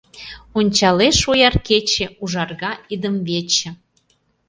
Ончалеш 0.57 1.17
ояр 1.31 1.55
кече, 1.67 2.05
Ужарга 2.23 2.71
идымвече. 2.93 3.69